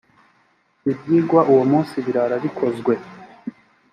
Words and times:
ibyigwa 0.91 1.39
uwo 1.51 1.63
munsi 1.71 1.95
birarabikozwe. 2.05 2.93